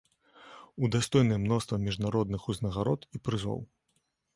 [0.87, 3.67] Удастоены мноства міжнародных узнагарод і прызоў.